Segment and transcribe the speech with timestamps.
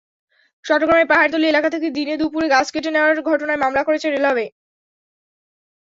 [0.65, 4.45] চট্টগ্রামের পাহাড়তলী এলাকা থেকে দিনে-দুপুরে গাছ কেটে নেওয়ার ঘটনায় মামলা করেছে রেলওয়ে।